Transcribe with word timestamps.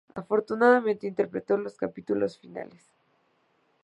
Afortunadamente 0.15 1.05
interpretó 1.05 1.57
los 1.57 1.77
capítulos 1.77 2.39
finales. 2.39 2.87